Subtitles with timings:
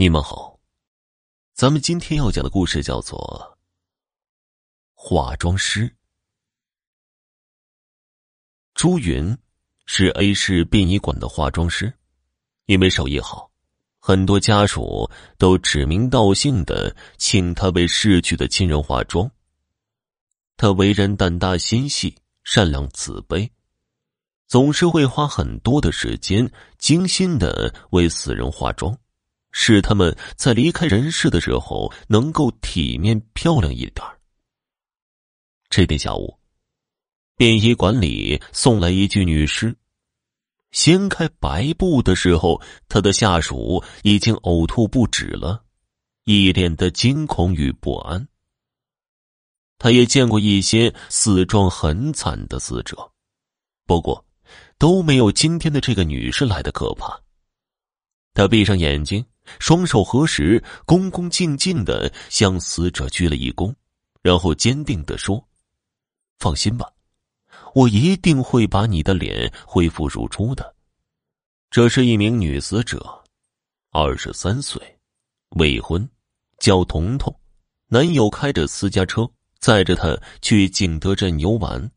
[0.00, 0.58] 你们好，
[1.52, 3.58] 咱们今天要讲的故事叫做
[4.94, 5.86] 《化妆师》。
[8.72, 9.36] 朱云
[9.84, 11.92] 是 A 市殡仪馆的化妆师，
[12.64, 13.50] 因为手艺好，
[13.98, 19.30] 很多家属都指名道姓的请他为逝去的亲人化妆。
[20.56, 23.52] 他为人胆大心细、善良慈悲，
[24.46, 28.98] 总是会花很多的时间精心的为死人化妆。
[29.52, 34.06] 使他们在离开人世的时候能够体面漂亮一点
[35.68, 36.38] 这天下午，
[37.36, 39.76] 殡仪馆里送来一具女尸，
[40.72, 45.64] 掀开白布的时候，他的下属已经呕吐不止了，
[46.24, 48.26] 一脸的惊恐与不安。
[49.78, 53.12] 他也见过一些死状很惨的死者，
[53.86, 54.24] 不过
[54.76, 57.20] 都没有今天的这个女士来的可怕。
[58.34, 59.24] 他闭上眼睛。
[59.58, 63.74] 双手合十，恭恭敬敬的向死者鞠了一躬，
[64.22, 65.42] 然后坚定的说
[66.38, 66.86] ：“放心吧，
[67.74, 70.74] 我一定会把你的脸恢复如初的。”
[71.70, 73.22] 这是一名女死者，
[73.90, 74.80] 二十三岁，
[75.50, 76.08] 未婚，
[76.58, 77.34] 叫彤彤，
[77.86, 81.90] 男友开着私家车载着她去景德镇游玩，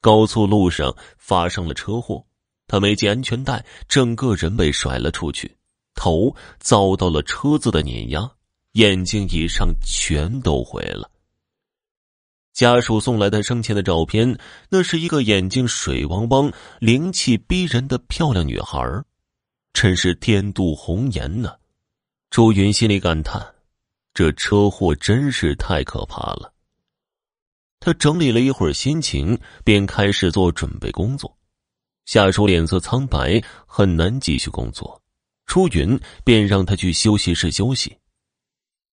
[0.00, 2.24] 高速路上发生了车祸，
[2.66, 5.56] 她没系安全带，整个人被甩了出去。
[6.02, 8.28] 头遭到了车子的碾压，
[8.72, 11.08] 眼睛以上全都毁了。
[12.52, 14.36] 家属送来他生前的照片，
[14.68, 18.82] 那是一个眼睛水汪汪、灵气逼人的漂亮女孩
[19.72, 21.54] 真是天妒红颜呢。
[22.30, 23.54] 朱云心里感叹：
[24.12, 26.52] 这车祸真是太可怕了。
[27.78, 31.32] 他整理了一会儿心情，便开始做准备工作。
[32.06, 35.01] 下属脸色苍白，很难继续工作。
[35.52, 37.94] 出云便让他去休息室休息。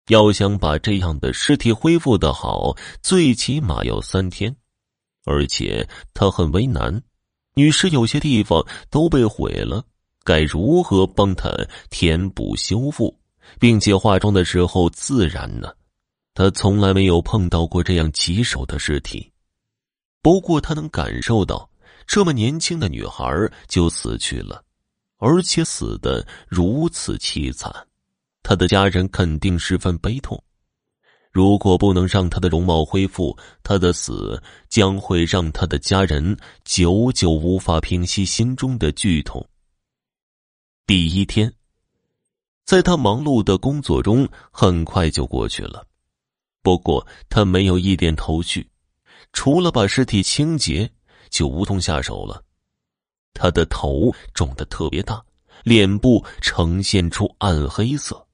[0.08, 4.56] 要想把这样的尸体恢复的好，最起码要三天，
[5.26, 7.04] 而且他很为难，
[7.56, 9.84] 女尸有些地方都被毁了，
[10.24, 11.50] 该如何帮他
[11.90, 13.14] 填补修复，
[13.60, 15.74] 并且化妆的时候自然呢？
[16.34, 19.30] 他从来没有碰到过这样棘手的尸体，
[20.22, 21.70] 不过他能感受到，
[22.08, 23.26] 这么年轻的女孩
[23.68, 24.64] 就死去了。
[25.18, 27.74] 而且死的如此凄惨，
[28.44, 30.42] 他的家人肯定十分悲痛。
[31.32, 39.46] 如果不能让他的容貌恢复，他的死将会让他的家人久久无法平息心中的剧痛。
[40.88, 41.52] 第一天，
[42.64, 45.86] 在他忙碌的工作中，很快就过去了。
[46.62, 48.70] 不过他没有一点头绪，
[49.34, 50.90] 除了把尸体清洁，
[51.30, 52.42] 就无从下手了。
[53.36, 55.24] 他的头肿得特别大，
[55.64, 58.26] 脸部呈现出暗黑色，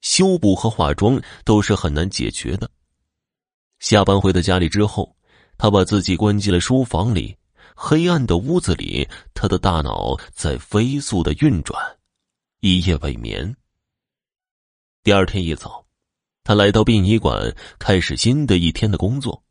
[0.00, 2.68] 修补和化妆都是很难解决的。
[3.78, 5.14] 下班回到家里之后，
[5.58, 7.36] 他把自己关进了书房里，
[7.76, 11.80] 黑暗的屋子里，他的大脑在飞速的运转，
[12.60, 13.54] 一夜未眠。
[15.04, 15.84] 第二天一早，
[16.42, 19.44] 他来到殡仪馆，开始新的一天的工作，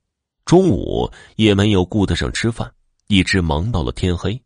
[0.44, 2.74] 中午也没有顾得上吃饭，
[3.08, 4.42] 一直忙到了天黑。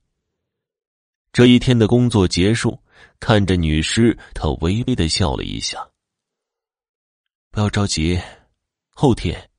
[1.34, 2.78] 这一天的工作结束，
[3.18, 5.90] 看着女尸，他微微的笑了一下。
[7.52, 8.20] 不要着急，
[8.90, 9.50] 后天，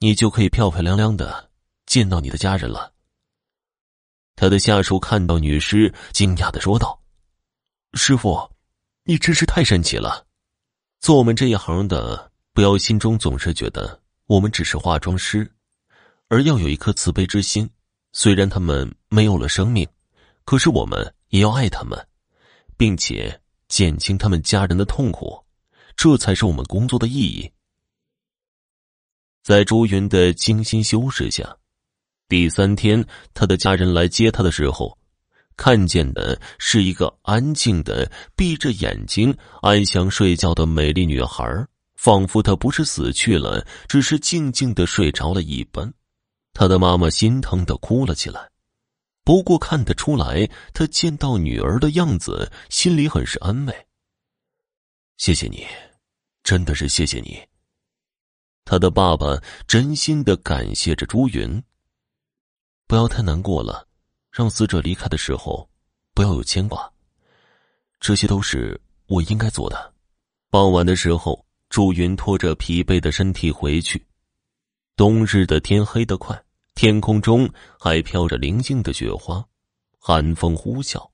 [0.00, 1.48] 你就可以漂漂亮亮的
[1.86, 2.92] 见到你的家人了。
[4.34, 7.00] 他的下属看到女尸，惊讶的说道
[7.94, 8.50] ：“师傅，
[9.04, 10.26] 你真是太神奇了！
[10.98, 15.48] 做我们这一行的，不要心中总是觉得我们只是化妆师，
[16.26, 17.70] 而要有一颗慈悲之心。
[18.12, 19.86] 虽然他们没有了生命。”
[20.50, 21.96] 可是我们也要爱他们，
[22.76, 25.40] 并且减轻他们家人的痛苦，
[25.94, 27.48] 这才是我们工作的意义。
[29.44, 31.56] 在朱云的精心修饰下，
[32.28, 34.98] 第三天他的家人来接他的时候，
[35.56, 41.64] 看见的是一个安静的闭着眼睛安详睡觉的美丽女孩，
[41.94, 45.94] 仿佛她不是死去了，只是静静的睡着了一般。
[46.52, 48.49] 他的妈妈心疼的哭了起来。
[49.22, 53.86] 不过看得出来，他见到女儿的样子，心里很是安慰。
[55.16, 55.66] 谢谢你，
[56.42, 57.40] 真的是谢谢你。
[58.64, 61.62] 他的爸爸真心的感谢着朱云。
[62.86, 63.86] 不要太难过了，
[64.32, 65.68] 让死者离开的时候，
[66.14, 66.90] 不要有牵挂。
[68.00, 69.92] 这些都是我应该做的。
[70.48, 74.04] 傍晚的时候，朱云拖着疲惫的身体回去。
[74.96, 76.42] 冬日的天黑得快。
[76.80, 77.46] 天空中
[77.78, 79.44] 还飘着零星的雪花，
[79.98, 81.10] 寒风呼啸，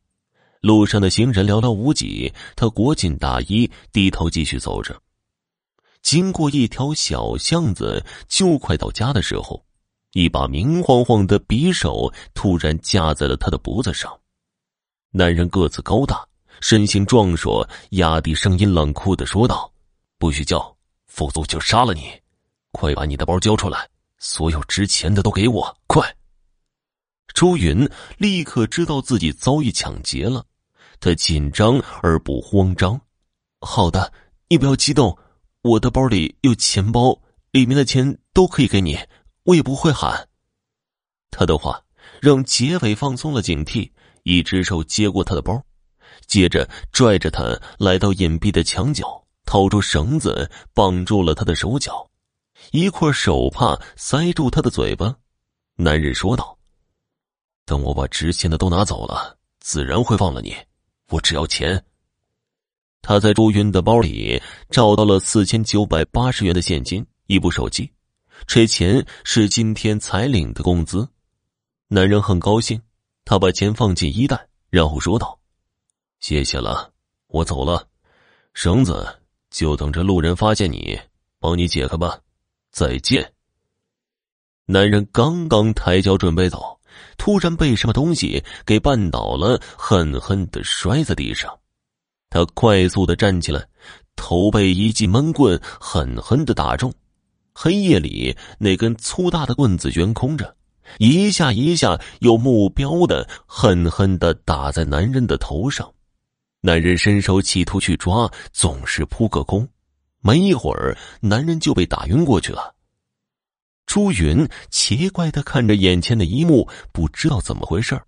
[0.60, 4.96] 路上的行人寥寥无几，他裹紧大衣，低头继续走着。
[6.02, 9.60] 经过一条小巷子，就快到家的时候，
[10.12, 14.16] 一把明晃晃的匕首突然架在了他的脖子上。
[15.10, 16.24] 男人个子高大，
[16.60, 19.69] 身形壮硕，压低声音冷酷的说道
[20.16, 20.76] ：“不许叫，
[21.08, 22.02] 否则我就杀了你！
[22.70, 25.78] 快把你的包交出来，所有值钱的都给我！
[25.86, 26.16] 快！”
[27.34, 30.44] 朱云立刻知道自己遭遇抢劫了，
[31.00, 33.00] 他紧张而不慌张。
[33.60, 34.12] “好的，
[34.48, 35.16] 你不要激动。”
[35.62, 37.20] 我的包里有钱包，
[37.50, 38.96] 里面的钱都可以给你，
[39.42, 40.28] 我也不会喊。
[41.32, 41.82] 他的话
[42.22, 43.90] 让劫匪放松了警惕，
[44.22, 45.60] 一只手接过他的包，
[46.28, 52.08] 接着拽着他来到隐蔽的墙角，掏出绳子绑住了他的手脚，
[52.72, 55.14] 一块手帕塞住他的嘴巴。
[55.76, 56.58] 男人说道
[57.66, 60.56] ：“等我把值钱的都拿走了，自然会放了你。
[61.10, 61.84] 我只要钱。”
[63.02, 67.88] 他在朱云的包里找到了四千九百八十元的现金，一部手机，
[68.46, 71.08] 这钱是今天才领的工资。
[71.88, 72.80] 男人很高兴，
[73.24, 75.38] 他把钱放进衣袋，然后说道
[76.19, 76.92] ：“谢谢了，
[77.28, 77.86] 我走了，
[78.54, 79.06] 绳子
[79.50, 80.98] 就等着路人发现你，
[81.38, 82.19] 帮你解开吧。
[82.76, 83.32] 再见。”
[84.69, 86.78] 男人刚刚抬脚准备走，
[87.17, 91.58] 突然被什么东西给绊倒了，狠狠的摔在地上。
[92.28, 93.67] 他快速的站起来，
[94.14, 96.93] 头被一记闷棍狠狠的打中，
[97.55, 100.55] 黑夜里那根粗大的棍子悬空着，
[100.99, 105.90] 一下一下有目标的狠狠的打在男人的头上。
[106.61, 109.67] 男人伸手企图去抓，总是扑个空，
[110.26, 112.75] 没一会儿，男人就被打晕过去了。
[113.87, 118.02] 朱云奇怪的看着眼前的一幕，不知道怎么回事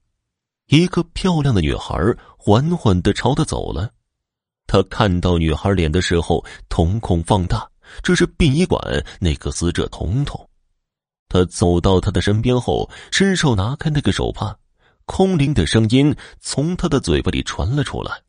[0.66, 1.96] 一个漂亮的女孩
[2.36, 3.92] 缓缓的朝他走了。
[4.66, 7.70] 他看到女孩脸的时候，瞳孔放大。
[8.02, 8.82] 这是殡仪馆
[9.20, 10.50] 那个死者彤彤。
[11.28, 14.58] 他走到他的身边后，伸手拿开那个手帕，
[15.06, 18.22] 空灵的声音从他的嘴巴里传了出来：“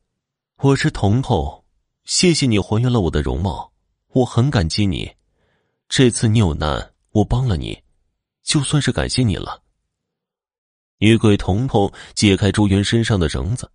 [0.62, 1.66] 我是彤彤，
[2.06, 3.69] 谢谢你还原了我的容貌，
[4.10, 5.16] 我很感激你。
[5.88, 7.82] 这次你有难，我帮了你，
[8.44, 9.64] 就算是感谢你了。”
[11.00, 13.72] 女鬼彤彤解开朱云身上的绳子：“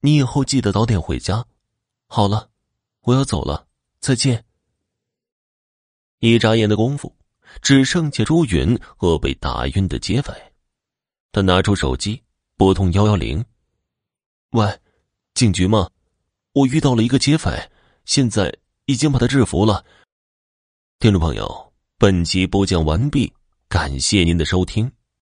[0.00, 1.44] 你以后记得早点回家。”
[2.06, 2.50] 好了，
[3.02, 3.66] 我要走了，
[4.00, 4.44] 再见。
[6.20, 7.16] 一眨眼的功夫，
[7.62, 10.32] 只剩下朱云和被打晕的劫匪。
[11.32, 12.22] 他拿出手机，
[12.56, 13.44] 拨通幺幺零
[14.52, 14.80] ：“喂，
[15.34, 15.88] 警局吗？
[16.52, 17.70] 我遇到了一个劫匪，
[18.04, 18.52] 现在
[18.88, 19.84] 已经把他制服了。”
[20.98, 23.32] 听众朋友，本集播讲完毕，
[23.68, 24.90] 感谢您的收听。